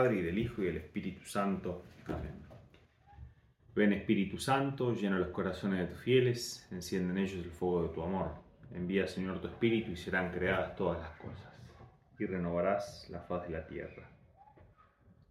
[0.00, 1.84] Padre, y del Hijo, y del Espíritu Santo.
[2.06, 2.42] Amén.
[3.74, 7.94] Ven Espíritu Santo, llena los corazones de tus fieles, enciende en ellos el fuego de
[7.94, 8.30] tu amor.
[8.72, 11.52] Envía, Señor, tu Espíritu, y serán creadas todas las cosas,
[12.18, 14.08] y renovarás la faz de la tierra.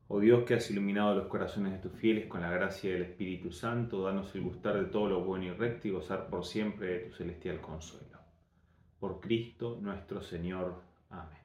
[0.08, 3.52] Oh Dios que has iluminado los corazones de tus fieles con la gracia del Espíritu
[3.52, 7.00] Santo, danos el gustar de todo lo bueno y recto y gozar por siempre de
[7.06, 8.20] tu celestial consuelo.
[9.00, 10.76] Por Cristo nuestro Señor.
[11.10, 11.39] Amén.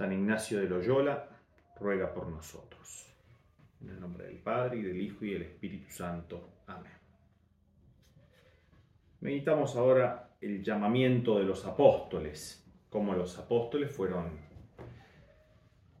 [0.00, 1.28] San Ignacio de Loyola,
[1.78, 3.06] ruega por nosotros.
[3.82, 6.62] En el nombre del Padre, y del Hijo, y del Espíritu Santo.
[6.68, 6.92] Amén.
[9.20, 14.38] Meditamos ahora el llamamiento de los apóstoles, cómo los apóstoles fueron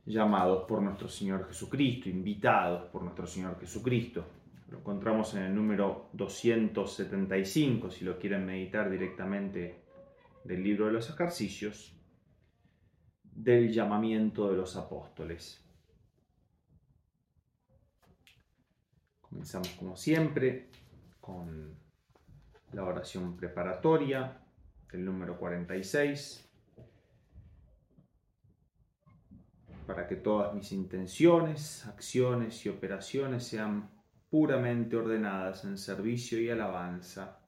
[0.06, 4.24] llamados por nuestro Señor Jesucristo, invitados por nuestro Señor Jesucristo.
[4.70, 9.82] Lo encontramos en el número 275, si lo quieren meditar directamente
[10.42, 11.99] del libro de los ejercicios,
[13.42, 15.64] del llamamiento de los apóstoles.
[19.22, 20.68] Comenzamos como siempre
[21.20, 21.74] con
[22.72, 24.42] la oración preparatoria
[24.92, 26.46] del número 46
[29.86, 33.90] para que todas mis intenciones, acciones y operaciones sean
[34.28, 37.40] puramente ordenadas en servicio y alabanza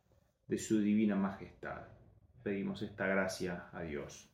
[0.48, 1.82] de su divina majestad.
[2.42, 4.31] Pedimos esta gracia a Dios.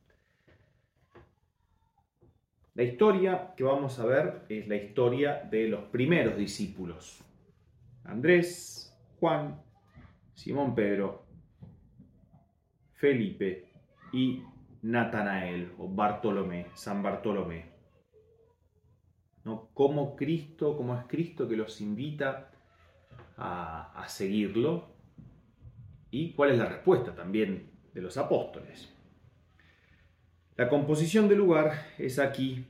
[2.78, 7.18] La historia que vamos a ver es la historia de los primeros discípulos.
[8.04, 9.60] Andrés, Juan,
[10.36, 11.24] Simón Pedro,
[12.94, 13.66] Felipe
[14.12, 14.44] y
[14.82, 17.64] Natanael o Bartolomé, San Bartolomé.
[19.74, 22.52] Cómo Cristo, cómo es Cristo que los invita
[23.38, 24.86] a seguirlo
[26.12, 28.96] y cuál es la respuesta también de los apóstoles.
[30.58, 32.64] La composición del lugar es aquí,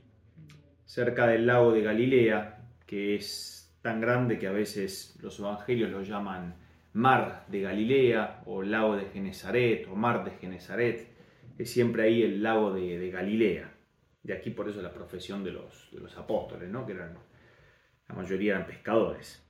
[0.85, 6.03] cerca del lago de Galilea, que es tan grande que a veces los evangelios lo
[6.03, 6.53] llaman
[6.93, 11.07] mar de Galilea o lago de Genezaret o mar de Genezaret.
[11.57, 13.73] Es siempre ahí el lago de, Galilea.
[14.21, 16.85] De aquí por eso la profesión de los, de los apóstoles, ¿no?
[16.85, 17.17] que eran,
[18.07, 19.48] la mayoría eran pescadores.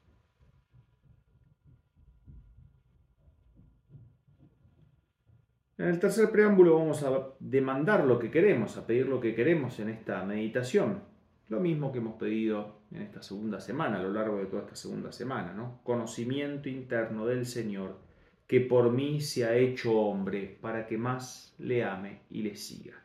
[5.79, 9.79] En el tercer preámbulo vamos a demandar lo que queremos, a pedir lo que queremos
[9.79, 11.01] en esta meditación.
[11.47, 14.75] Lo mismo que hemos pedido en esta segunda semana, a lo largo de toda esta
[14.75, 15.79] segunda semana, ¿no?
[15.83, 17.97] Conocimiento interno del Señor,
[18.45, 22.99] que por mí se ha hecho hombre, para que más le ame y le siga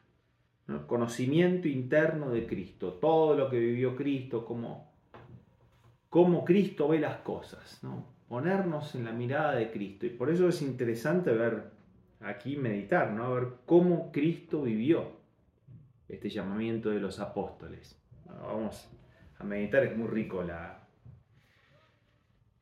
[0.86, 4.92] conocimiento interno de Cristo, todo lo que vivió Cristo, cómo,
[6.08, 8.06] cómo Cristo ve las cosas, ¿no?
[8.28, 10.06] ponernos en la mirada de Cristo.
[10.06, 11.70] Y por eso es interesante ver
[12.24, 13.34] aquí, meditar, ¿no?
[13.34, 15.20] ver cómo Cristo vivió
[16.08, 18.00] este llamamiento de los apóstoles.
[18.26, 18.88] vamos
[19.38, 20.86] a meditar, es muy rico la,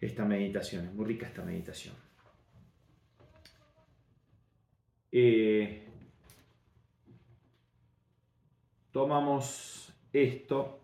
[0.00, 1.94] esta meditación, es muy rica esta meditación.
[5.10, 5.88] Eh,
[8.90, 10.80] tomamos esto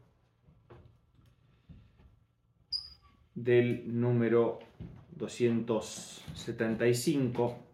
[3.35, 4.61] del número
[5.13, 7.69] 275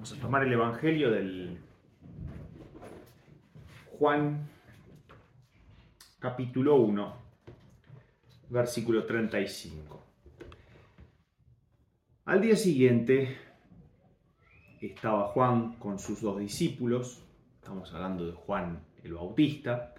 [0.00, 1.58] Vamos a tomar el Evangelio del
[3.98, 4.48] Juan
[6.20, 7.16] capítulo 1,
[8.50, 10.00] versículo 35.
[12.26, 13.38] Al día siguiente
[14.80, 17.24] estaba Juan con sus dos discípulos,
[17.56, 19.96] estamos hablando de Juan el Bautista,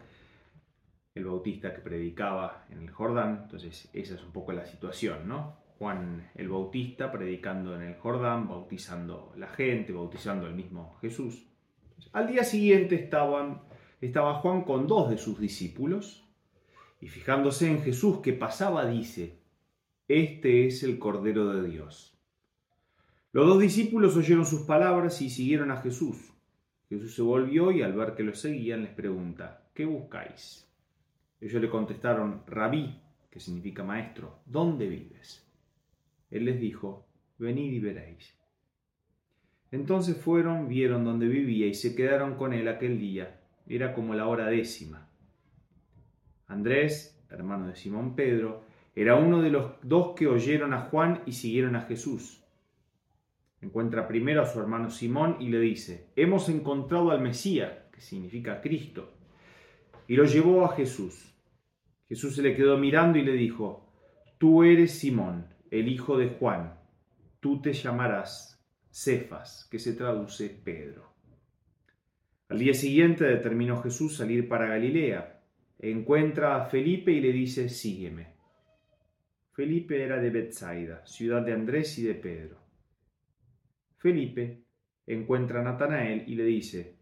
[1.13, 5.57] el Bautista que predicaba en el Jordán, entonces esa es un poco la situación, ¿no?
[5.81, 11.43] Juan el Bautista predicando en el Jordán, bautizando la gente, bautizando al mismo Jesús.
[12.13, 13.63] Al día siguiente estaban
[13.99, 16.23] estaba Juan con dos de sus discípulos
[16.99, 19.39] y fijándose en Jesús que pasaba dice,
[20.07, 22.15] Este es el Cordero de Dios.
[23.31, 26.31] Los dos discípulos oyeron sus palabras y siguieron a Jesús.
[26.89, 30.71] Jesús se volvió y al ver que lo seguían les pregunta, ¿qué buscáis?
[31.39, 33.01] Ellos le contestaron, Rabí,
[33.31, 35.50] que significa maestro, ¿dónde vives?
[36.31, 37.07] Él les dijo,
[37.37, 38.35] venid y veréis.
[39.71, 43.37] Entonces fueron, vieron dónde vivía y se quedaron con él aquel día
[43.75, 45.07] era como la hora décima.
[46.47, 48.63] Andrés, hermano de Simón Pedro,
[48.93, 52.43] era uno de los dos que oyeron a Juan y siguieron a Jesús.
[53.61, 58.61] Encuentra primero a su hermano Simón y le dice, hemos encontrado al Mesías, que significa
[58.61, 59.13] Cristo.
[60.07, 61.33] y lo llevó a Jesús.
[62.09, 63.87] Jesús se le quedó mirando y le dijo,
[64.37, 66.77] Tú eres Simón, el hijo de Juan,
[67.39, 71.13] tú te llamarás Cefas, que se traduce Pedro.
[72.49, 75.41] Al día siguiente determinó Jesús salir para Galilea.
[75.79, 78.33] Encuentra a Felipe y le dice, sígueme.
[79.53, 82.57] Felipe era de Bethsaida, ciudad de Andrés y de Pedro.
[83.97, 84.65] Felipe
[85.07, 86.97] encuentra a Natanael y le dice,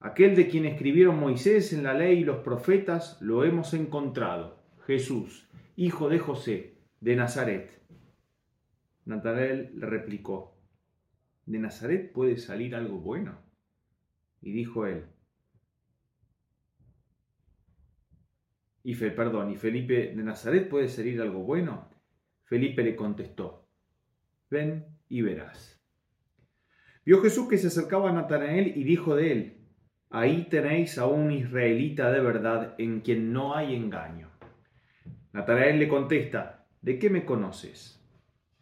[0.00, 5.48] aquel de quien escribieron Moisés en la ley y los profetas, lo hemos encontrado, Jesús,
[5.76, 7.79] hijo de José, de Nazaret.
[9.10, 10.56] Natanael le replicó,
[11.44, 13.42] ¿de Nazaret puede salir algo bueno?
[14.40, 15.04] Y dijo él,
[18.84, 21.90] y Fe, perdón, ¿y Felipe de Nazaret puede salir algo bueno?
[22.44, 23.68] Felipe le contestó,
[24.48, 25.84] ven y verás.
[27.04, 29.66] Vio Jesús que se acercaba a Natanael y dijo de él,
[30.08, 34.30] ahí tenéis a un israelita de verdad en quien no hay engaño.
[35.32, 37.99] Natanael le contesta, ¿de qué me conoces?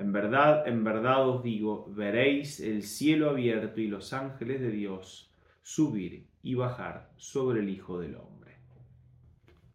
[0.00, 5.30] en verdad, en verdad os digo, veréis el cielo abierto y los ángeles de Dios
[5.62, 8.56] subir y bajar sobre el Hijo del Hombre.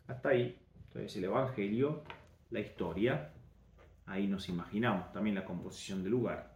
[0.08, 0.58] Hasta ahí,
[0.88, 2.02] entonces el Evangelio,
[2.50, 3.34] la historia,
[4.08, 6.56] ahí nos imaginamos también la composición del lugar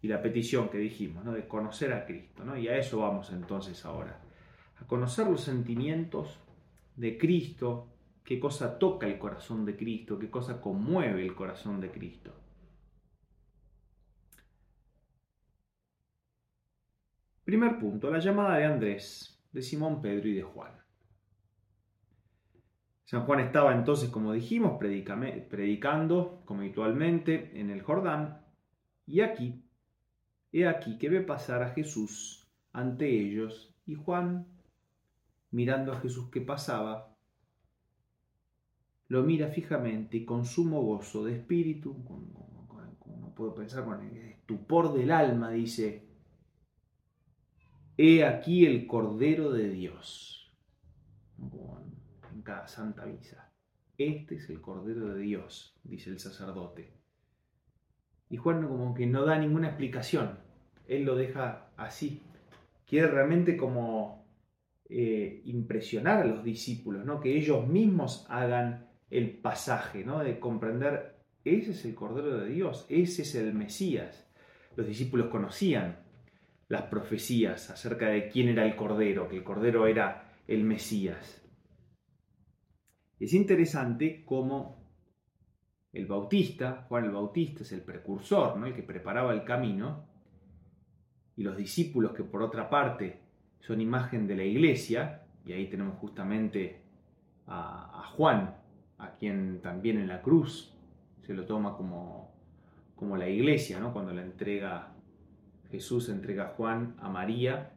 [0.00, 1.32] y la petición que dijimos, ¿no?
[1.32, 2.56] de conocer a Cristo, ¿no?
[2.56, 4.20] y a eso vamos entonces ahora,
[4.80, 6.38] a conocer los sentimientos
[6.94, 7.88] de Cristo,
[8.22, 12.32] qué cosa toca el corazón de Cristo, qué cosa conmueve el corazón de Cristo.
[17.52, 20.72] Primer punto, la llamada de Andrés, de Simón Pedro y de Juan.
[23.04, 28.40] San Juan estaba entonces, como dijimos, predicando como habitualmente en el Jordán,
[29.04, 29.66] y aquí,
[30.50, 34.46] he aquí que ve pasar a Jesús ante ellos, y Juan,
[35.50, 37.14] mirando a Jesús que pasaba,
[39.08, 42.66] lo mira fijamente y con sumo gozo de espíritu, como,
[43.20, 46.11] no puedo pensar, con el estupor del alma, dice,
[48.04, 50.52] He aquí el Cordero de Dios.
[51.38, 53.52] en cada Santa Misa.
[53.96, 56.94] Este es el Cordero de Dios, dice el sacerdote.
[58.28, 60.40] Y Juan como que no da ninguna explicación.
[60.88, 62.20] Él lo deja así.
[62.88, 64.26] Quiere realmente como
[64.88, 67.20] eh, impresionar a los discípulos, ¿no?
[67.20, 70.18] que ellos mismos hagan el pasaje, ¿no?
[70.24, 74.28] de comprender, ese es el Cordero de Dios, ese es el Mesías.
[74.74, 76.02] Los discípulos conocían
[76.72, 81.46] las profecías acerca de quién era el Cordero, que el Cordero era el Mesías.
[83.20, 84.82] Es interesante cómo
[85.92, 88.64] el Bautista, Juan el Bautista es el precursor, ¿no?
[88.64, 90.06] el que preparaba el camino,
[91.36, 93.20] y los discípulos que por otra parte
[93.60, 96.80] son imagen de la iglesia, y ahí tenemos justamente
[97.48, 98.56] a, Juan,
[98.96, 100.74] a quien también en la cruz
[101.20, 102.32] se lo toma como,
[102.96, 103.92] como la iglesia, ¿no?
[103.92, 104.92] cuando la entrega
[105.72, 107.72] Jesús entrega a Juan a María,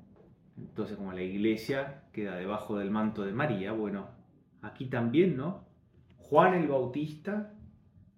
[0.58, 4.10] entonces como la iglesia queda debajo del manto de María, bueno,
[4.62, 5.64] aquí también, ¿no?
[6.18, 7.54] Juan el Bautista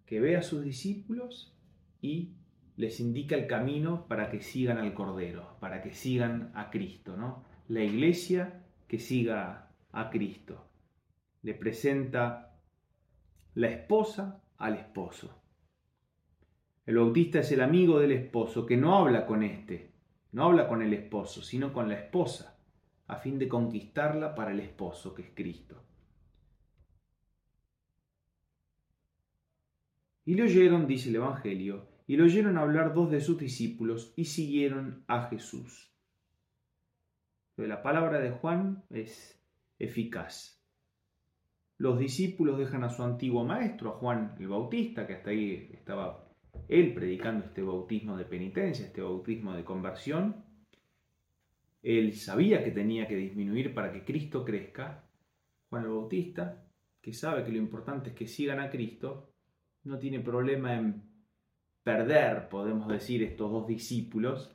[0.08, 1.56] que ve a sus discípulos
[2.02, 2.34] y
[2.76, 7.44] les indica el camino para que sigan al Cordero, para que sigan a Cristo, ¿no?
[7.68, 10.72] La iglesia que siga a Cristo.
[11.44, 12.58] Le presenta
[13.54, 15.40] la esposa al esposo.
[16.88, 19.92] El bautista es el amigo del esposo que no habla con éste,
[20.32, 22.58] no habla con el esposo, sino con la esposa,
[23.08, 25.84] a fin de conquistarla para el esposo, que es Cristo.
[30.24, 34.24] Y le oyeron, dice el Evangelio, y le oyeron hablar dos de sus discípulos y
[34.24, 35.94] siguieron a Jesús.
[37.58, 39.38] la palabra de Juan es
[39.78, 40.64] eficaz.
[41.78, 46.27] Los discípulos dejan a su antiguo maestro, a Juan el Bautista, que hasta ahí estaba
[46.68, 50.46] él predicando este bautismo de penitencia, este bautismo de conversión,
[51.84, 55.06] él sabía que tenía que disminuir para que Cristo crezca.
[55.70, 56.66] Juan el Bautista,
[57.02, 59.32] que sabe que lo importante es que sigan a Cristo,
[59.84, 61.04] no tiene problema en
[61.84, 64.54] perder, podemos decir, estos dos discípulos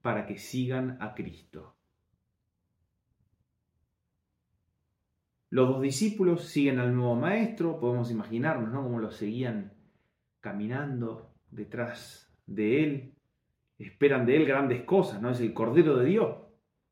[0.00, 1.76] para que sigan a Cristo.
[5.50, 8.82] Los dos discípulos siguen al nuevo maestro, podemos imaginarnos, ¿no?
[8.82, 9.73] Cómo lo seguían
[10.44, 13.14] caminando detrás de él,
[13.78, 15.30] esperan de él grandes cosas, ¿no?
[15.30, 16.36] Es el Cordero de Dios,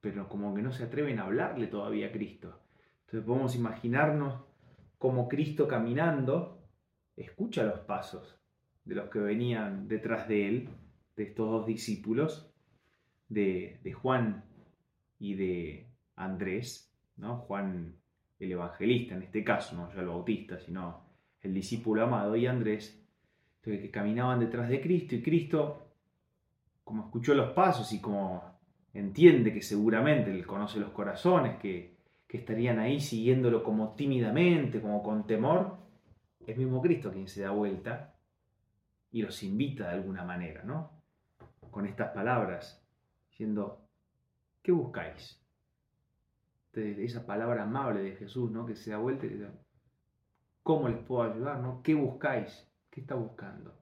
[0.01, 2.63] pero como que no se atreven a hablarle todavía a Cristo.
[3.01, 4.43] Entonces podemos imaginarnos
[4.97, 6.63] cómo Cristo caminando
[7.15, 8.41] escucha los pasos
[8.87, 10.69] de los que venían detrás de él,
[11.15, 12.51] de estos dos discípulos,
[13.29, 14.47] de, Juan
[15.19, 17.37] y de Andrés, ¿no?
[17.37, 17.97] Juan
[18.39, 21.05] el evangelista en este caso, no ya el bautista, sino
[21.43, 23.02] el discípulo amado y Andrés,
[23.63, 25.87] que caminaban detrás de Cristo y Cristo,
[26.85, 28.43] como escuchó los pasos y como
[28.93, 31.93] entiende que seguramente él conoce los corazones, que,
[32.29, 35.77] estarían ahí siguiéndolo como tímidamente, como con temor,
[36.47, 38.15] es mismo Cristo quien se da vuelta
[39.11, 40.93] y los invita de alguna manera, ¿no?
[41.71, 42.83] Con estas palabras,
[43.29, 43.87] diciendo,
[44.63, 45.39] ¿qué buscáis?
[46.73, 48.65] De esa palabra amable de Jesús, ¿no?
[48.65, 49.51] Que se da vuelta y dice,
[50.63, 51.83] ¿cómo les puedo ayudar, no?
[51.83, 52.67] ¿Qué buscáis?
[52.93, 53.75] ¿Qué está buscando?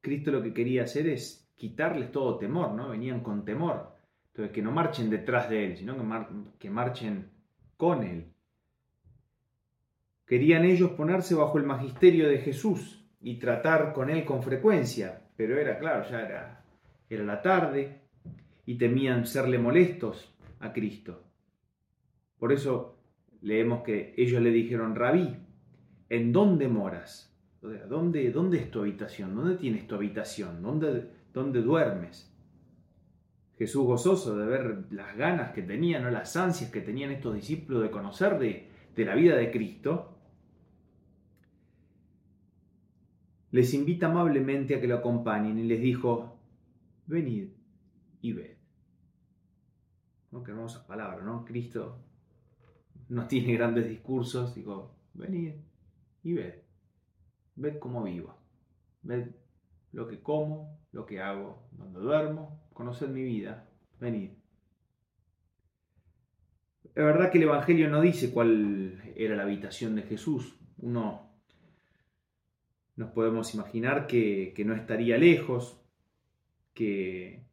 [0.00, 2.90] Cristo lo que quería hacer es quitarles todo temor, ¿no?
[2.90, 3.96] Venían con temor.
[4.28, 5.96] Entonces, que no marchen detrás de Él, sino
[6.60, 7.32] que, marchen
[7.76, 8.32] con Él.
[10.24, 15.58] Querían ellos ponerse bajo el magisterio de Jesús y tratar con Él con frecuencia, pero
[15.58, 16.64] era claro, ya era,
[17.10, 18.02] era la tarde
[18.64, 21.24] y temían serle molestos a Cristo.
[22.38, 22.97] Por eso
[23.40, 25.36] leemos que ellos le dijeron, rabí,
[26.08, 27.28] ¿en dónde moras?
[27.60, 29.34] ¿Dónde, ¿Dónde es tu habitación?
[29.34, 30.62] ¿Dónde tienes tu habitación?
[30.62, 32.32] ¿Dónde, ¿Dónde duermes?
[33.58, 37.82] Jesús gozoso de ver las ganas que tenían o las ansias que tenían estos discípulos
[37.82, 40.14] de conocer de, de la vida de Cristo,
[43.50, 46.38] les invita amablemente a que lo acompañen y les dijo,
[47.06, 47.48] venid
[48.20, 48.56] y ved.
[50.30, 50.44] ¿No?
[50.44, 51.44] Qué hermosa palabra, ¿no?
[51.44, 51.98] Cristo
[53.08, 55.54] no tiene grandes discursos, digo, venid
[56.22, 56.54] y ved.
[57.56, 58.36] Ved cómo vivo.
[59.02, 59.28] Ved
[59.92, 63.68] lo que como, lo que hago, donde duermo, conoced mi vida.
[63.98, 64.30] Venid.
[66.84, 70.56] Es verdad que el Evangelio no dice cuál era la habitación de Jesús.
[70.78, 71.28] Uno
[72.96, 75.80] nos podemos imaginar que, que no estaría lejos,
[76.74, 77.44] que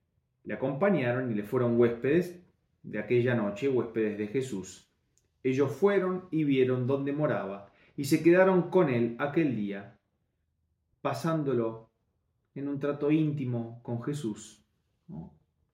[0.44, 2.44] le acompañaron y le fueron huéspedes
[2.84, 4.92] de aquella noche, huéspedes de Jesús.
[5.46, 10.00] Ellos fueron y vieron dónde moraba y se quedaron con él aquel día,
[11.04, 11.92] pasándolo
[12.56, 14.66] en un trato íntimo con Jesús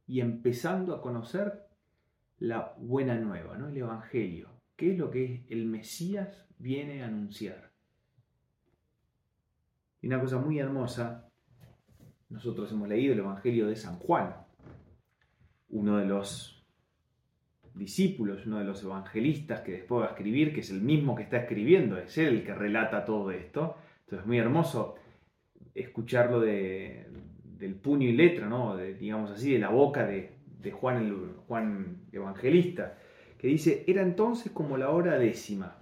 [0.05, 1.69] y empezando a conocer
[2.39, 3.69] la buena nueva, ¿no?
[3.69, 7.71] el Evangelio, qué es lo que el Mesías viene a anunciar.
[10.01, 11.29] Y una cosa muy hermosa,
[12.27, 14.35] nosotros hemos leído el Evangelio de San Juan,
[15.69, 16.61] uno de los
[17.73, 21.23] discípulos, uno de los evangelistas que después va a escribir, que es el mismo que
[21.23, 23.77] está escribiendo, es él el que relata todo esto.
[24.01, 24.95] Entonces es muy hermoso
[25.73, 27.07] escucharlo de,
[27.57, 28.75] del puño y letra, ¿no?
[28.75, 30.31] De, digamos así, de la boca de,
[30.71, 32.97] Juan, el, Juan Evangelista,
[33.37, 35.77] que dice, era entonces como la hora décima,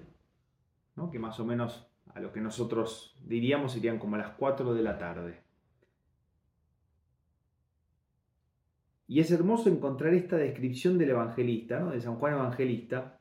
[0.95, 1.11] ¿no?
[1.11, 4.97] que más o menos a lo que nosotros diríamos serían como las 4 de la
[4.97, 5.41] tarde.
[9.09, 11.89] Y es hermoso encontrar esta descripción del evangelista, ¿no?
[11.89, 13.19] de San Juan Evangelista,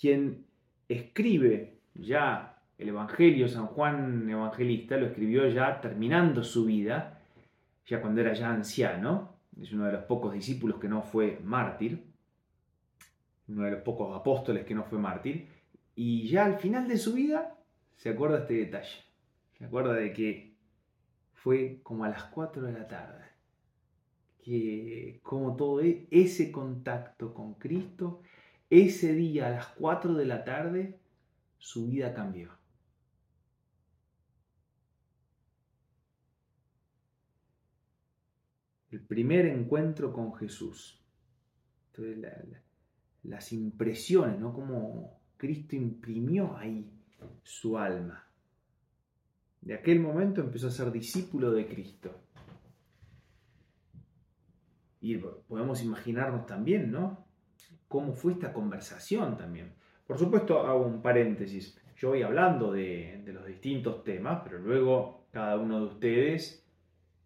[0.00, 0.46] quien
[0.88, 7.20] escribe ya el Evangelio, San Juan Evangelista lo escribió ya terminando su vida,
[7.86, 12.06] ya cuando era ya anciano, es uno de los pocos discípulos que no fue mártir,
[13.48, 15.46] uno de los pocos apóstoles que no fue mártir,
[15.94, 17.58] y ya al final de su vida
[17.96, 19.04] se acuerda este detalle,
[19.58, 20.54] se acuerda de que
[21.34, 23.31] fue como a las 4 de la tarde
[24.42, 28.22] que como todo e, ese contacto con Cristo,
[28.68, 30.98] ese día a las 4 de la tarde,
[31.58, 32.50] su vida cambió.
[38.90, 40.98] El primer encuentro con Jesús.
[43.22, 44.52] las impresiones, ¿no?
[44.52, 46.90] Como Cristo imprimió ahí
[47.44, 48.26] su alma.
[49.60, 52.20] De aquel momento empezó a ser discípulo de Cristo.
[55.02, 57.26] Y podemos imaginarnos también, ¿no?
[57.88, 59.74] Cómo fue esta conversación también.
[60.06, 61.76] Por supuesto, hago un paréntesis.
[61.96, 66.64] Yo voy hablando de, los distintos temas, pero luego cada uno de ustedes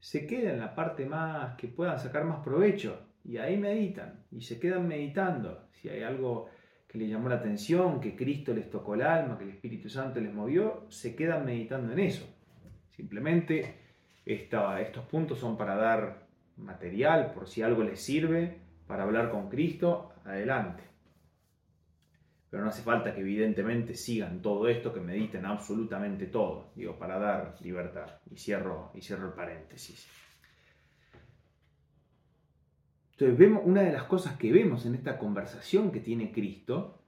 [0.00, 4.40] se queda en la parte más que puedan sacar más provecho y ahí meditan y
[4.40, 5.68] se quedan meditando.
[5.72, 6.48] Si hay algo
[6.88, 10.20] que les llamó la atención, que Cristo les tocó el alma, que el Espíritu Santo
[10.20, 12.26] les movió, se quedan meditando en eso.
[12.90, 13.74] Simplemente
[14.24, 16.25] estos puntos son para dar
[16.56, 20.82] material, por si algo les sirve, para hablar con Cristo, adelante.
[22.50, 27.18] Pero no hace falta que evidentemente sigan todo esto, que mediten absolutamente todo, digo, para
[27.18, 28.20] dar libertad.
[28.30, 30.08] Y cierro, y cierro el paréntesis.
[33.12, 37.02] Entonces, vemos, una de las cosas que vemos en esta conversación que tiene Cristo,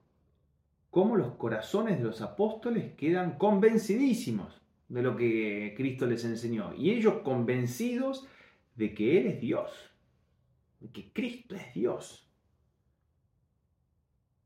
[0.91, 6.75] cómo los corazones de los apóstoles quedan convencidísimos de lo que Cristo les enseñó.
[6.75, 8.27] Y ellos convencidos
[8.79, 9.71] de que Él es Dios,
[10.79, 12.25] de que Cristo es Dios.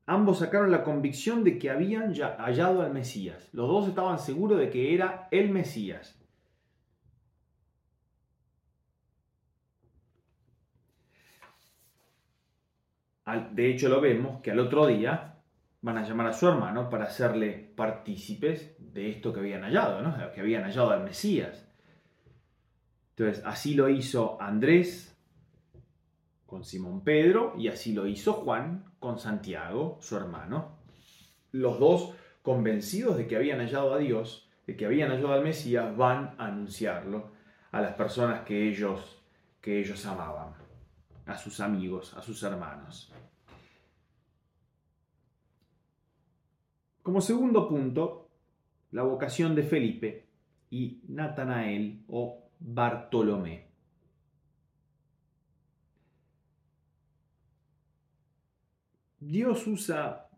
[0.07, 3.51] Ambos sacaron la convicción de que habían ya hallado al Mesías.
[3.53, 6.19] Los dos estaban seguros de que era el Mesías.
[13.53, 15.37] De hecho lo vemos que al otro día
[15.81, 20.33] van a llamar a su hermano para hacerle partícipes de esto que habían hallado, ¿no?
[20.33, 21.72] que habían hallado al Mesías.
[23.17, 25.17] Entonces, así lo hizo Andrés
[26.47, 30.79] con Simón Pedro y así lo hizo Juan con Santiago, su hermano.
[31.53, 35.97] Los dos convencidos de que habían hallado a Dios, de que habían hallado al Mesías,
[35.97, 37.33] van a anunciarlo
[37.71, 39.23] a las personas que ellos,
[39.61, 40.55] que ellos amaban,
[41.27, 43.13] a sus amigos, a sus hermanos.
[47.03, 48.29] Como segundo punto,
[48.93, 50.27] la vocación de Felipe
[50.71, 53.67] y Natanael o Bartolomé.
[59.19, 60.29] Dios usa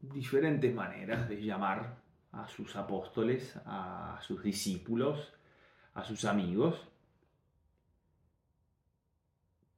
[0.00, 1.96] diferentes maneras de llamar
[2.32, 5.32] a sus apóstoles, a sus discípulos,
[5.94, 6.88] a sus amigos.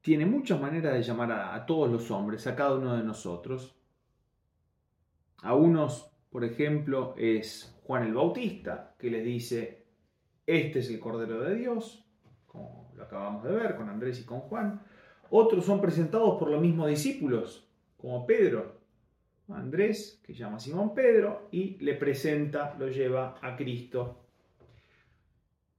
[0.00, 3.74] Tiene muchas maneras de llamar a, todos los hombres, a cada uno de nosotros.
[5.42, 9.86] A unos, por ejemplo, es Juan el Bautista, que les dice,
[10.46, 12.04] este es el Cordero de Dios,
[12.46, 14.80] como lo acabamos de ver con Andrés y con Juan.
[15.30, 18.76] Otros son presentados por los mismos discípulos, como Pedro.
[19.48, 24.24] Andrés, que llama a Simón Pedro, y le presenta, lo lleva a Cristo.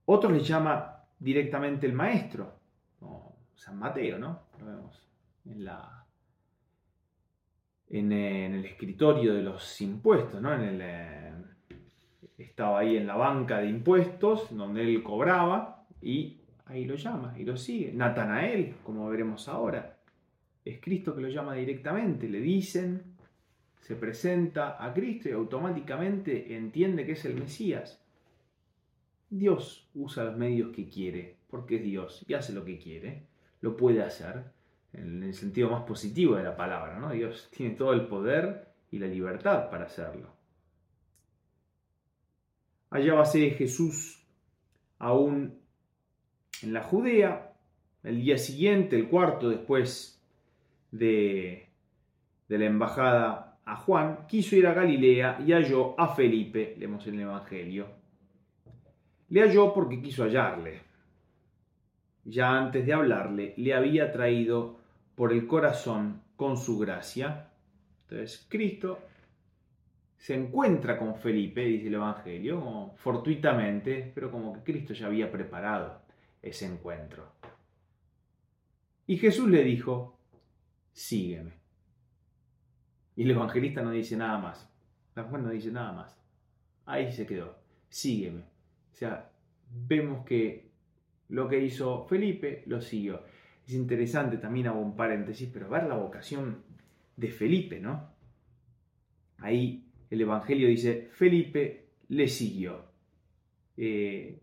[0.06, 2.60] Otros le llama directamente el Maestro,
[3.00, 4.48] como San Mateo, ¿no?
[4.60, 5.08] Lo vemos
[5.46, 6.06] en, la,
[7.90, 10.54] en, el escritorio de los impuestos, ¿no?
[10.54, 11.27] En el, eh,
[12.58, 17.44] estaba ahí en la banca de impuestos, donde él cobraba, y ahí lo llama y
[17.46, 17.94] lo sigue.
[17.94, 20.00] Natanael, como veremos ahora,
[20.66, 23.04] es Cristo que lo llama directamente, le dicen,
[23.82, 28.04] se presenta a Cristo y automáticamente entiende que es el Mesías.
[29.30, 33.28] Dios usa los medios que quiere, porque es Dios y hace lo que quiere,
[33.62, 34.46] lo puede hacer,
[34.94, 37.12] en el sentido más positivo de la palabra, ¿no?
[37.12, 40.37] Dios tiene todo el poder y la libertad para hacerlo.
[42.90, 44.26] Hallábase Jesús
[45.00, 45.60] aún
[46.62, 47.54] en la Judea.
[48.04, 50.22] El día siguiente, el cuarto después
[50.92, 51.68] de,
[52.48, 57.16] de la embajada a Juan, quiso ir a Galilea y halló a Felipe, leemos en
[57.16, 57.88] el Evangelio.
[59.30, 60.82] Le halló porque quiso hallarle.
[62.24, 64.80] Ya antes de hablarle, le había traído
[65.16, 67.50] por el corazón con su gracia.
[68.04, 69.00] Entonces, Cristo
[70.18, 76.02] se encuentra con Felipe, dice el Evangelio, fortuitamente, pero como que Cristo ya había preparado
[76.42, 77.32] ese encuentro.
[79.06, 80.20] Y Jesús le dijo,
[80.92, 81.54] sígueme.
[83.16, 84.70] Y el evangelista no dice nada más.
[85.16, 86.20] San Juan no dice nada más.
[86.86, 87.58] Ahí se quedó,
[87.90, 88.42] sígueme.
[88.42, 89.32] O sea,
[89.72, 90.70] vemos que
[91.30, 93.24] lo que hizo Felipe lo siguió.
[93.66, 96.64] Es interesante, también hago un paréntesis, pero ver la vocación
[97.16, 98.12] de Felipe, ¿no?
[99.40, 102.86] Ahí el Evangelio dice, Felipe le siguió.
[103.76, 104.40] Eh,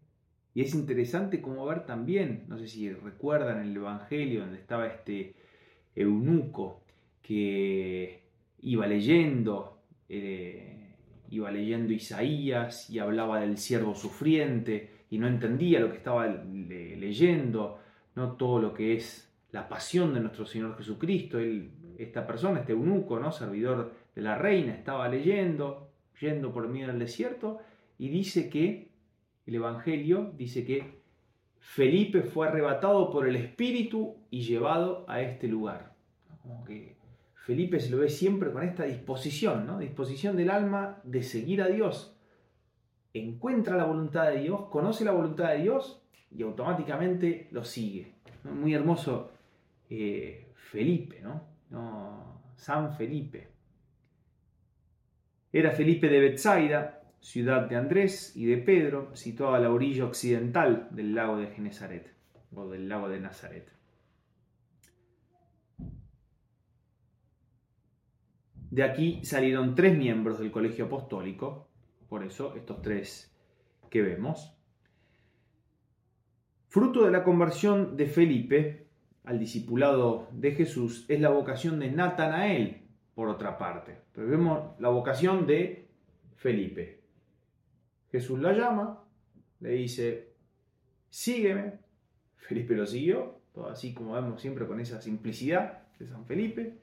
[0.54, 5.34] y es interesante como ver también, no sé si recuerdan el Evangelio donde estaba este
[5.96, 6.82] eunuco
[7.22, 8.22] que
[8.60, 10.94] iba leyendo, eh,
[11.30, 17.80] iba leyendo Isaías y hablaba del siervo sufriente y no entendía lo que estaba leyendo,
[18.14, 21.38] no todo lo que es la pasión de nuestro Señor Jesucristo.
[21.98, 23.32] esta persona, este eunuco, ¿no?
[23.32, 27.60] servidor de la reina, estaba leyendo, yendo por medio del desierto,
[27.98, 28.92] y dice que,
[29.46, 31.02] el Evangelio dice que
[31.58, 35.94] Felipe fue arrebatado por el Espíritu y llevado a este lugar.
[36.42, 36.96] Como que
[37.34, 39.78] Felipe se lo ve siempre con esta disposición, ¿no?
[39.78, 42.16] disposición del alma de seguir a Dios.
[43.12, 48.14] Encuentra la voluntad de Dios, conoce la voluntad de Dios y automáticamente lo sigue.
[48.44, 49.30] Muy hermoso
[49.90, 51.42] eh, Felipe, ¿no?
[51.70, 52.40] ¿no?
[52.56, 53.53] San Felipe.
[55.56, 60.88] Era Felipe de Bethsaida, ciudad de Andrés y de Pedro, situada a la orilla occidental
[60.90, 62.12] del lago de Genezaret
[62.56, 63.70] o del lago de Nazaret.
[68.68, 71.68] De aquí salieron tres miembros del colegio apostólico,
[72.08, 73.32] por eso estos tres
[73.90, 74.58] que vemos.
[76.66, 78.88] Fruto de la conversión de Felipe
[79.22, 82.83] al discipulado de Jesús es la vocación de Natanael,
[83.14, 83.96] por otra parte.
[84.12, 85.88] Pero vemos la vocación de
[86.36, 87.02] Felipe.
[88.10, 89.04] Jesús la llama,
[89.60, 90.34] le dice,
[91.08, 91.84] sígueme.
[92.36, 96.78] Felipe lo siguió, todo así como vemos siempre con esa simplicidad de San Felipe.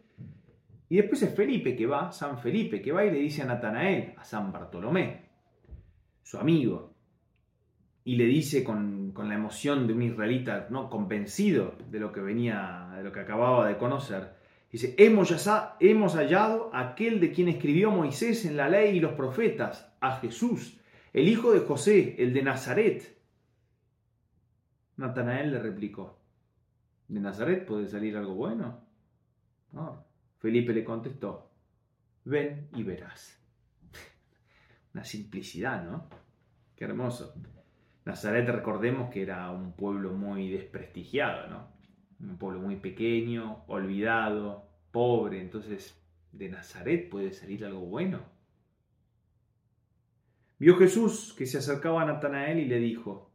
[0.89, 4.13] Y después es Felipe que va, San Felipe que va y le dice a Natanael,
[4.17, 5.29] a San Bartolomé,
[6.23, 6.91] su amigo,
[8.03, 12.89] y le dice con, la emoción de un israelita no convencido de lo que venía,
[12.95, 14.40] de lo que acababa de conocer,
[14.71, 15.33] dice, hemos,
[15.79, 20.79] hemos hallado aquel de quien escribió Moisés en la ley y los profetas, a Jesús,
[21.13, 23.17] el hijo de José, el de Nazaret.
[24.97, 26.19] Natanael le replicó,
[27.07, 28.81] ¿de Nazaret puede salir algo bueno?
[29.71, 30.05] No,
[30.39, 31.51] Felipe le contestó,
[32.25, 33.39] ven y verás.
[34.93, 36.07] Una simplicidad, ¿no?
[36.75, 37.33] Qué hermoso.
[38.05, 41.80] Nazaret, recordemos que era un pueblo muy desprestigiado, ¿no?
[42.21, 45.41] Un pueblo muy pequeño, olvidado, pobre.
[45.41, 45.99] Entonces,
[46.31, 48.19] ¿de Nazaret puede salir algo bueno?
[50.59, 53.31] Vio Jesús que se acercaba a Natanael y le dijo,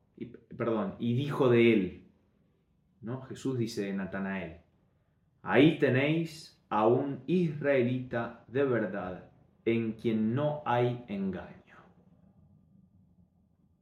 [0.56, 2.04] perdón, y dijo de él,
[3.00, 3.22] ¿no?
[3.22, 4.58] Jesús dice de Natanael,
[5.42, 9.28] ahí tenéis a un israelita de verdad
[9.64, 11.56] en quien no hay engaño.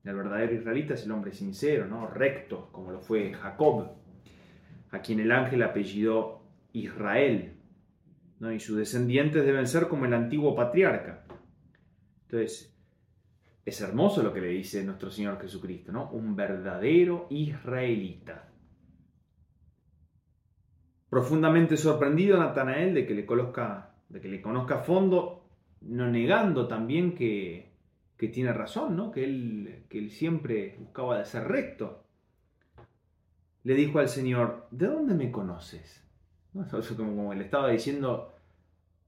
[0.05, 2.07] El verdadero israelita es el hombre sincero, ¿no?
[2.07, 4.04] recto, como lo fue Jacob,
[4.95, 7.57] a quien el ángel apellidó Israel,
[8.39, 8.53] ¿no?
[8.53, 11.25] y sus descendientes deben ser como el antiguo patriarca.
[12.23, 12.73] Entonces,
[13.65, 16.11] es hermoso lo que le dice nuestro Señor Jesucristo, ¿no?
[16.11, 18.53] Un verdadero israelita.
[21.09, 25.49] Profundamente sorprendido Natanael de que le conozca, de que le conozca a fondo,
[25.81, 27.73] no negando también que,
[28.33, 29.11] tiene razón, ¿no?
[29.11, 32.04] que, él, que él siempre buscaba de ser recto.
[33.65, 36.07] Le dijo al Señor, ¿de dónde me conoces?
[36.53, 38.35] Como, como le estaba diciendo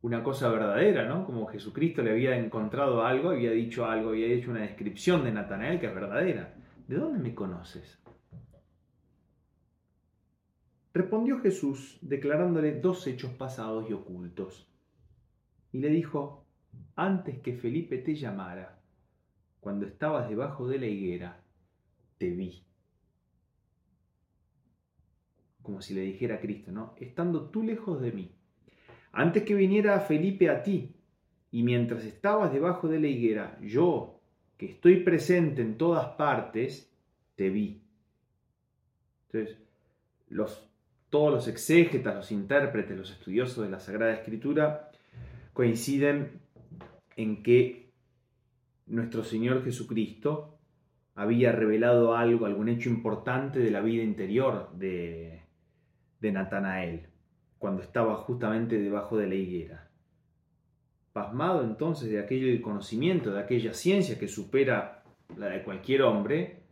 [0.00, 1.26] una cosa verdadera, ¿no?
[1.26, 5.78] Como Jesucristo le había encontrado algo, había dicho algo, había hecho una descripción de Natanael
[5.78, 6.54] que es verdadera.
[6.88, 8.02] ¿De dónde me conoces?
[10.94, 14.72] Respondió Jesús declarándole dos hechos pasados y ocultos.
[15.70, 16.46] Y le dijo,
[16.94, 18.80] antes que Felipe te llamara,
[19.60, 21.42] cuando estabas debajo de la higuera,
[22.16, 22.65] te vi.
[25.66, 26.94] Como si le dijera a Cristo, ¿no?
[26.96, 28.30] Estando tú lejos de mí.
[29.10, 30.94] Antes que viniera Felipe a ti,
[31.50, 34.20] y mientras estabas debajo de la higuera, yo,
[34.56, 36.88] que estoy presente en todas partes,
[37.34, 37.82] te vi.
[39.26, 39.58] Entonces,
[41.10, 44.92] todos los exégetas, los intérpretes, los estudiosos de la Sagrada Escritura
[45.52, 46.40] coinciden
[47.16, 47.90] en que
[48.86, 50.58] nuestro Señor Jesucristo
[51.16, 55.35] había revelado algo, algún hecho importante de la vida interior de,
[56.20, 57.08] de Natanael,
[57.58, 59.90] cuando estaba justamente debajo de la higuera.
[61.12, 65.02] Pasmado entonces de aquello conocimiento, de aquella ciencia que supera
[65.36, 66.62] la de cualquier hombre,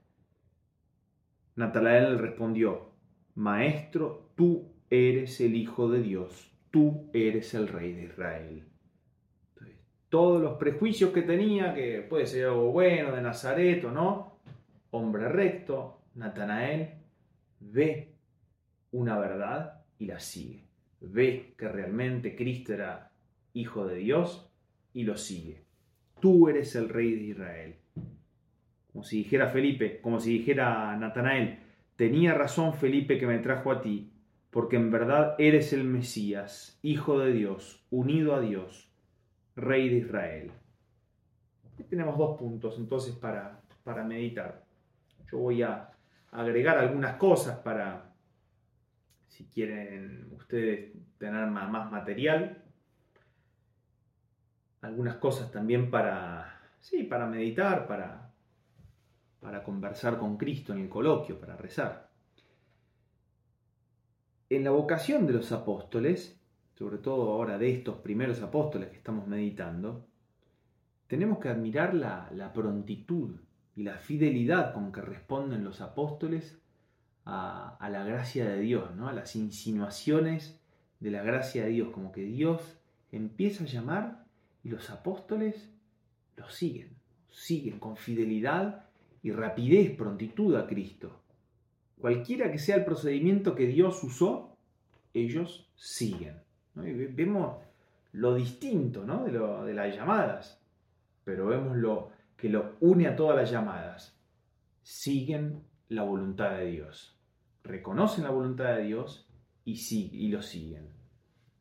[1.56, 2.92] Natanael respondió,
[3.34, 8.64] Maestro, tú eres el Hijo de Dios, tú eres el Rey de Israel.
[10.08, 14.38] todos los prejuicios que tenía, que puede ser algo bueno de Nazaret o no,
[14.90, 16.90] hombre recto, Natanael,
[17.58, 18.13] ve
[18.94, 20.64] una verdad y la sigue.
[21.00, 23.10] Ve que realmente Cristo era
[23.52, 24.50] Hijo de Dios
[24.92, 25.64] y lo sigue.
[26.20, 27.74] Tú eres el Rey de Israel.
[28.92, 31.58] Como si dijera Felipe, como si dijera Natanael,
[31.96, 34.12] Tenía razón Felipe que me trajo a ti,
[34.50, 38.90] porque en verdad eres el Mesías, Hijo de Dios, unido a Dios,
[39.54, 40.50] Rey de Israel.
[41.72, 44.64] Aquí tenemos dos puntos entonces para, para meditar.
[45.30, 45.92] Yo voy a
[46.32, 48.13] agregar algunas cosas para,
[49.36, 52.62] si quieren ustedes tener más, material,
[54.80, 58.32] algunas cosas también para, sí, para meditar, para,
[59.40, 62.10] para conversar con Cristo en el coloquio, para rezar.
[64.50, 66.40] En la vocación de los apóstoles,
[66.78, 70.06] sobre todo ahora de estos primeros apóstoles que estamos meditando,
[71.08, 73.40] tenemos que admirar la, prontitud
[73.74, 76.60] y la fidelidad con que responden los apóstoles
[77.24, 79.08] a, la gracia de Dios, ¿no?
[79.08, 80.60] a las insinuaciones
[81.00, 82.78] de la gracia de Dios, como que Dios
[83.12, 84.24] empieza a llamar
[84.62, 85.70] y los apóstoles
[86.36, 86.96] lo siguen,
[87.30, 88.86] siguen con fidelidad
[89.22, 91.20] y rapidez, prontitud a Cristo.
[91.98, 94.56] Cualquiera que sea el procedimiento que Dios usó,
[95.14, 96.42] ellos siguen.
[96.74, 97.56] Vemos
[98.12, 99.24] lo distinto ¿no?
[99.24, 99.32] de,
[99.66, 100.60] de las llamadas,
[101.24, 104.18] pero vemos lo que lo une a todas las llamadas.
[104.82, 107.13] Siguen la voluntad de Dios,
[107.64, 109.26] reconocen la voluntad de Dios
[109.64, 110.88] y, sí, y lo siguen.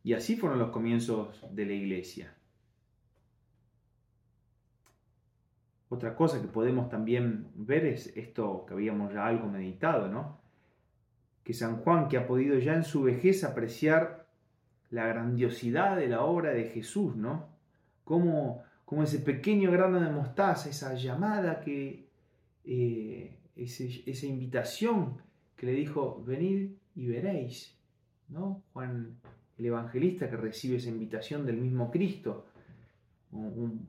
[0.04, 2.36] Y así fueron los comienzos de la iglesia.
[5.88, 10.42] Otra cosa que podemos también ver es esto que habíamos ya algo meditado, ¿no?
[11.44, 14.28] Que San Juan, que ha podido ya en su vejez apreciar
[14.89, 17.48] la grandiosidad de la obra de Jesús, ¿no?
[18.04, 22.10] Como, como ese pequeño grano de mostaza, esa llamada que,
[22.66, 25.22] eh, esa invitación
[25.56, 27.78] que le dijo, venid y veréis,
[28.30, 28.63] ¿no?
[28.74, 29.18] Juan
[29.58, 32.46] el evangelista que recibe esa invitación del mismo Cristo,
[33.32, 33.88] un,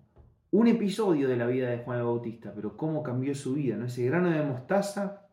[0.51, 3.87] un episodio de la vida de Juan el Bautista, pero cómo cambió su vida, ¿no?
[3.87, 5.27] Ese grano de mostaza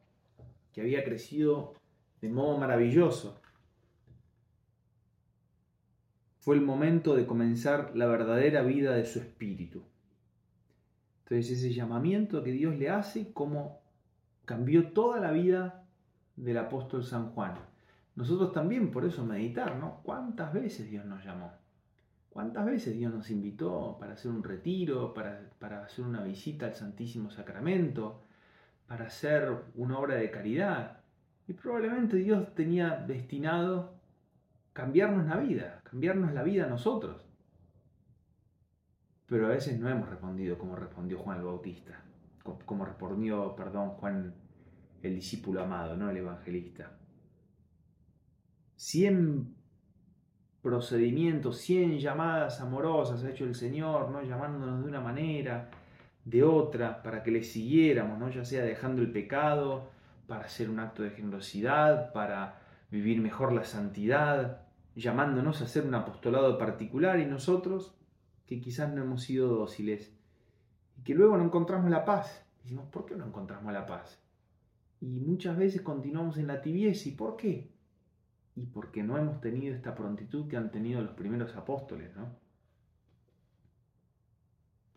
[0.74, 1.76] que había crecido
[2.22, 3.42] de modo maravilloso.
[6.40, 9.84] Fue el momento de comenzar la verdadera vida de su espíritu.
[11.24, 13.82] Entonces ese llamamiento que Dios le hace, cómo
[14.46, 15.81] cambió toda la vida
[16.42, 17.54] del apóstol San Juan.
[18.16, 20.02] Nosotros también por eso meditar, ¿no?
[20.04, 21.54] ¿Cuántas veces Dios nos llamó?
[22.30, 27.30] ¿Cuántas veces Dios nos invitó para hacer un retiro, para, hacer una visita al Santísimo
[27.30, 28.24] Sacramento,
[28.88, 31.02] para hacer una obra de caridad?
[31.48, 33.94] Y probablemente Dios tenía destinado
[34.74, 37.24] cambiarnos la vida, cambiarnos la vida a nosotros.
[39.28, 42.02] Pero a veces no hemos respondido como respondió Juan el Bautista,
[42.66, 44.34] como respondió, perdón, Juan
[45.08, 46.92] el discípulo amado, no el evangelista.
[48.76, 49.62] Siempre
[50.62, 54.22] procedimientos, 100 llamadas amorosas ha hecho el Señor, ¿no?
[54.22, 55.70] llamándonos de una manera,
[56.24, 58.30] de otra, para que le siguiéramos, ¿no?
[58.30, 59.90] ya sea dejando el pecado,
[60.28, 62.62] para hacer un acto de generosidad, para
[62.92, 64.62] vivir mejor la santidad,
[64.96, 67.96] llamándonos a hacer un apostolado particular y nosotros,
[68.46, 70.14] que quizás no hemos sido dóciles,
[70.98, 72.46] y que luego no encontramos la paz.
[72.62, 74.22] Decimos, ¿por qué no encontramos la paz?
[75.02, 77.10] Y muchas veces continuamos en la tibieza.
[77.10, 77.72] ¿Y por qué?
[78.56, 82.36] y porque no hemos tenido esta prontitud que han tenido los primeros apóstoles, ¿no?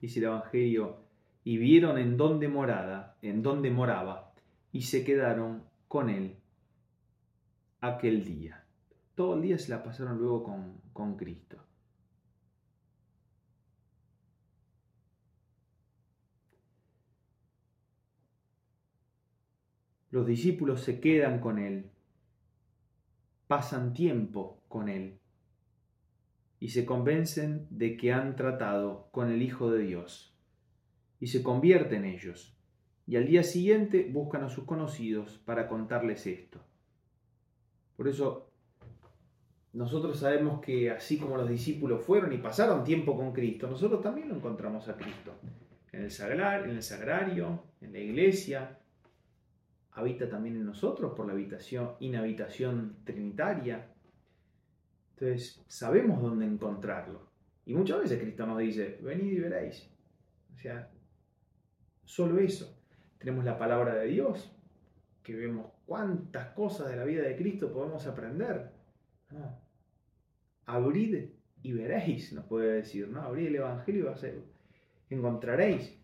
[0.01, 0.99] Dice el Evangelio,
[1.45, 4.33] y vieron en dónde morada, en dónde moraba,
[4.73, 6.37] y se quedaron con él
[7.81, 8.65] aquel día.
[9.15, 11.64] Todo el día se la pasaron luego con, con Cristo.
[20.15, 21.91] Los discípulos se quedan con él
[23.49, 25.19] pasan tiempo con Él
[26.61, 30.37] y se convencen de que han tratado con el Hijo de Dios
[31.19, 32.57] y se convierten ellos
[33.09, 36.61] y al día siguiente buscan a sus conocidos para contarles esto.
[37.97, 38.53] Por eso
[39.73, 44.29] nosotros sabemos que así como los discípulos fueron y pasaron tiempo con Cristo, nosotros también
[44.29, 45.33] lo encontramos a Cristo.
[45.91, 48.79] En el, en el sagrario, en la iglesia,
[49.95, 53.91] habita también en nosotros por la habitación, inhabitación trinitaria.
[55.11, 57.31] Entonces, sabemos dónde encontrarlo.
[57.67, 59.89] Y muchas veces Cristo nos dice, venid y veréis.
[60.55, 60.91] O sea,
[62.05, 62.77] solo eso.
[63.19, 64.55] Tenemos la palabra de Dios,
[65.23, 68.73] que vemos cuántas cosas de la vida de Cristo podemos aprender.
[70.67, 71.31] Abrid
[71.63, 73.23] y veréis, nos puede decir, ¿no?
[73.23, 74.15] Abrid el Evangelio
[75.09, 75.97] y encontraréis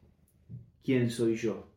[0.83, 1.70] quién soy yo.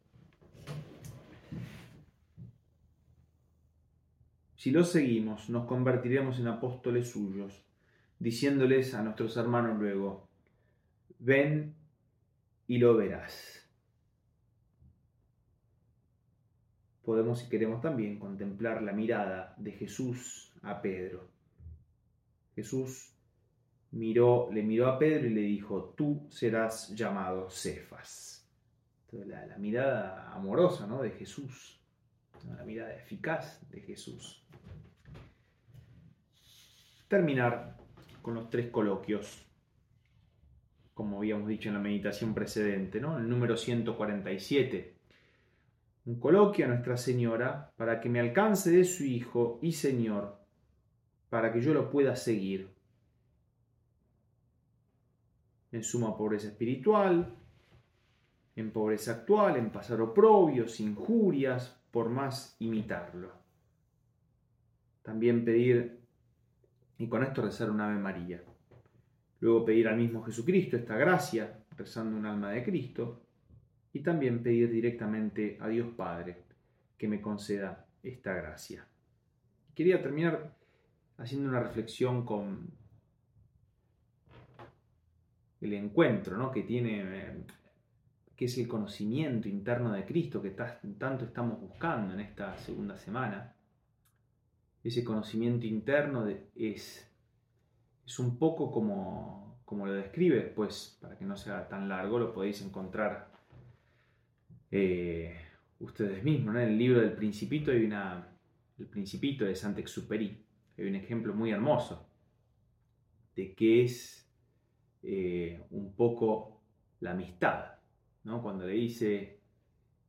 [4.63, 7.65] Si lo seguimos, nos convertiremos en apóstoles suyos,
[8.17, 10.30] diciéndoles a nuestros hermanos luego,
[11.19, 11.76] ven
[12.67, 13.69] y lo verás.
[17.04, 21.28] Podemos, si queremos, también contemplar la mirada de Jesús a Pedro.
[22.56, 23.13] Jesús
[23.91, 28.49] miró, le miró a Pedro y le dijo, tú serás llamado Cefas.
[29.12, 31.02] La, la mirada amorosa ¿no?
[31.02, 31.82] de Jesús,
[32.47, 34.43] la mirada eficaz de Jesús
[37.13, 37.78] terminar
[38.23, 39.45] con los tres coloquios,
[40.95, 43.19] como habíamos dicho en la meditación precedente, ¿no?
[43.19, 44.95] El número 147.
[46.06, 50.39] Un coloquio a Nuestra Señora para que me alcance de su Hijo y Señor,
[51.30, 52.73] para que yo lo pueda seguir.
[55.71, 57.38] En suma pobreza espiritual,
[58.56, 63.32] en pobreza actual, en pasar oprobios, injurias, por más imitarlo.
[65.04, 66.03] También pedir
[66.98, 68.42] y con esto rezar un Ave María.
[69.40, 73.22] Luego pedir al mismo Jesucristo esta gracia, rezando un alma de Cristo,
[73.92, 76.44] y también pedir directamente a Dios Padre
[76.98, 78.88] que me conceda esta gracia.
[79.76, 80.56] Quería terminar
[81.18, 82.72] haciendo una reflexión con,
[85.64, 86.52] el encuentro ¿no?
[86.52, 87.44] que tiene, eh,
[88.36, 93.56] que es el conocimiento interno de Cristo que tanto estamos buscando en esta segunda semana.
[94.84, 97.10] Ese conocimiento interno es,
[98.06, 102.34] es un poco como, como lo describe, pues para que no sea tan largo lo
[102.34, 103.32] podéis encontrar
[104.72, 105.36] eh,
[105.80, 106.56] ustedes mismos.
[106.56, 108.28] En el libro del Principito hay una,
[108.78, 110.43] el Principito de Saint-Exupéry,
[110.78, 112.10] hay un ejemplo muy hermoso
[113.36, 114.30] de qué es
[115.02, 116.62] eh, un poco
[117.00, 117.76] la amistad,
[118.24, 118.41] ¿no?
[118.41, 119.39] Cuando le dice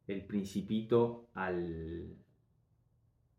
[0.06, 2.16] el principito al,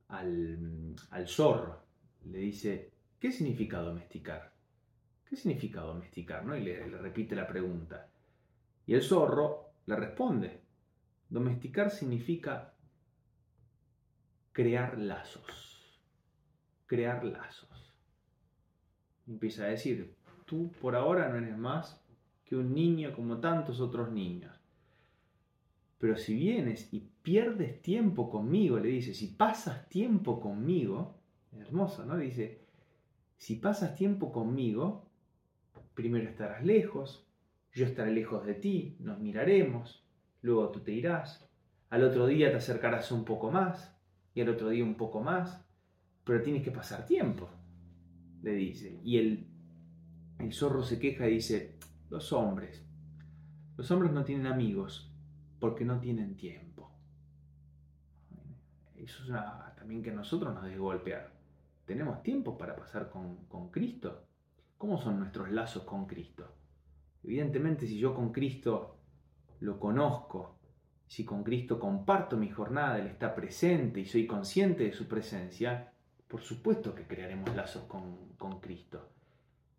[0.10, 0.96] al,
[1.28, 1.84] zorro,
[2.26, 4.54] le dice, ¿qué significa domesticar?
[5.26, 6.46] ¿Qué significa domesticar?
[6.46, 6.56] ¿no?
[6.56, 8.08] Y le, le repite la pregunta.
[8.86, 10.62] Y el zorro le responde,
[11.30, 12.74] domesticar significa
[14.52, 16.00] crear lazos,
[16.86, 17.94] crear lazos.
[19.28, 20.16] Empieza a decir,
[20.46, 22.02] tú por ahora no eres más
[22.46, 24.65] que un niño como tantos otros niños.
[25.98, 31.16] Pero si vienes y pierdes tiempo conmigo, le dice, si pasas tiempo conmigo,
[31.58, 32.18] hermoso, ¿no?
[32.18, 32.60] dice,
[33.38, 35.10] si pasas tiempo conmigo,
[35.94, 37.28] primero estarás lejos,
[37.74, 40.06] yo estaré lejos de ti, nos miraremos,
[40.42, 41.50] luego tú te irás,
[41.90, 43.96] al otro día te acercarás un poco más,
[44.34, 45.66] y al otro día un poco más,
[46.24, 47.50] pero tienes que pasar tiempo,
[48.42, 49.00] le dice.
[49.04, 49.48] Y el
[50.40, 51.78] el zorro se queja y dice,
[52.10, 52.86] los hombres,
[53.78, 55.12] los hombres no tienen amigos
[55.60, 56.92] porque no tienen tiempo.
[58.96, 61.32] Eso es también que nosotros nos debe golpear.
[61.86, 64.26] ¿Tenemos tiempo para pasar con, con Cristo?
[64.78, 66.52] ¿Cómo son nuestros lazos con Cristo?
[67.24, 68.98] Evidentemente, si yo con Cristo
[69.60, 70.60] lo conozco,
[71.08, 75.94] si con Cristo comparto mi jornada, Él está presente y soy consciente de su presencia,
[76.28, 79.10] por supuesto que crearemos lazos con, con Cristo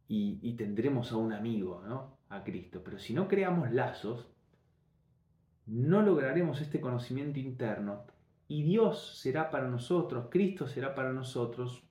[0.09, 2.19] y, tendremos a un amigo, ¿no?
[2.29, 2.83] A Cristo.
[2.85, 4.29] Pero si no creamos lazos,
[5.67, 8.05] no lograremos este conocimiento interno
[8.49, 11.83] y Dios será para nosotros, Cristo será para nosotros,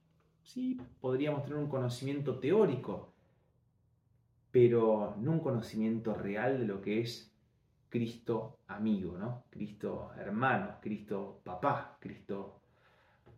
[0.43, 3.13] sí, podríamos tener un conocimiento teórico,
[4.51, 7.35] pero no un conocimiento real de lo que es
[7.89, 9.43] Cristo amigo, ¿no?
[9.49, 12.61] Cristo hermano, Cristo papá, Cristo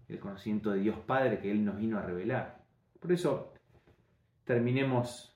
[0.07, 2.63] el conocimiento de Dios Padre que Él nos vino a revelar.
[2.99, 3.53] Por eso
[4.45, 5.35] terminemos,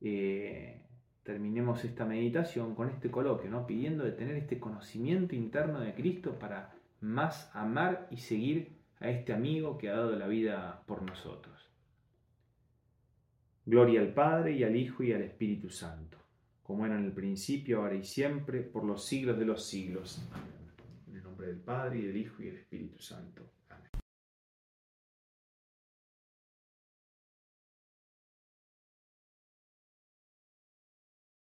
[0.00, 0.81] eh,
[1.22, 3.66] terminemos esta meditación con este coloquio, ¿no?
[3.66, 9.32] pidiendo de tener este conocimiento interno de Cristo para más amar y seguir a este
[9.32, 11.70] amigo que ha dado la vida por nosotros.
[13.64, 16.18] Gloria al Padre y al Hijo y al Espíritu Santo,
[16.62, 20.20] como era en el principio, ahora y siempre, por los siglos de los siglos.
[21.08, 23.44] En el nombre del Padre y del Hijo y del Espíritu Santo.